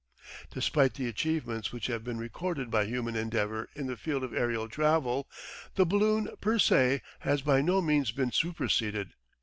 [0.49, 4.67] Despite the achievements which have been recorded by human endeavour in the field of aerial
[4.67, 5.27] travel,
[5.75, 9.11] the balloon per se has by no means been superseded.